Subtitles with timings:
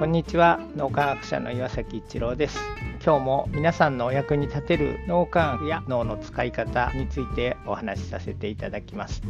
[0.00, 0.58] こんにちは。
[0.76, 2.58] 脳科学者の岩崎一郎です。
[3.04, 9.20] 今日も皆さんのお役に立てる脳科学や脳の使い方についてお話しさせていただきます。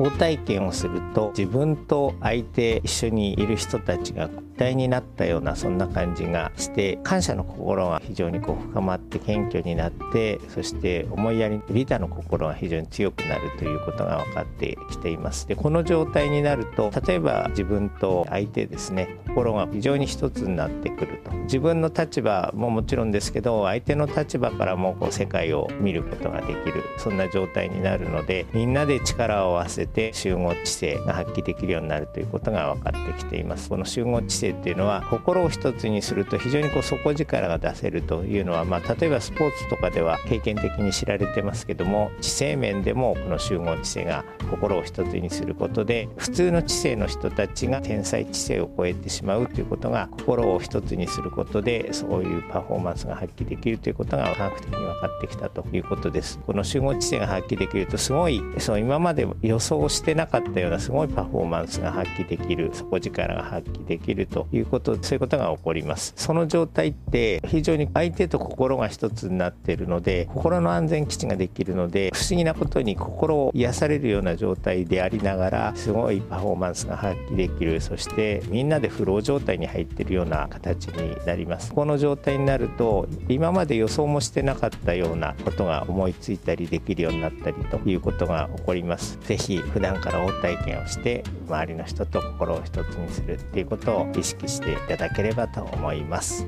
[0.00, 4.28] 応体験をすると自分と相手一緒にいる人たちが
[4.62, 15.48] 体になったようなそんな感じがして感謝の心が非常にこう深まって謙虚になってそして思いやりリーダーの心が非常に強くなるということが分かってきています。
[15.48, 21.32] でこの状態になると例えば自分と相手ですね心が非常に一つになってくると。
[21.42, 26.84] 自分の立場ももちろんですけど相手の立場からもこう世界を見ることができる。
[26.98, 33.68] そんな状態になるのでみんなで力を合わせて集合知性が発揮できるようになるということが分かってきています。
[33.68, 56.38] この集合知性っていうのは心を一つにすると非常にこう底力が出せるというのは、まあ、例えばスポーツとかでは経験的に知られてますけども知性面でもこの集合知性が心を一つにすることで普通の知性の人たちが天才知性を超えてしまうということが心を一つにすることでそういうパフォーマンスが発揮できるということが科学的に分かってきたということです。
[56.46, 66.12] この集合知性が発揮できるとすごいそう今まで予想してなかったようなすごいパフォーマンスが発揮できる底力が発揮できるということそういうことが起こります。
[66.16, 77.80] その状態って非常に相手と心が一つになっているので心の安全基地ができるので不思議なことに心を癒されるような状態でありながらすごいパフォーマンスが発揮できる。
[77.80, 81.72] そしてみんなでフロー状態に入っているような形になります。
[81.72, 89.18] この状態になると今まで予想もしてなかったようなことが思いついたりできるようになったりということが起こります。
[89.22, 96.46] 是非普段から応体験をして周りの人と心を一つにするっていうことを意識していただければと思います。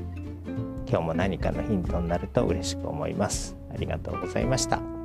[0.87, 3.57] 今日も何かのヒントになると嬉しく思います。
[3.73, 5.04] ありがとうございました。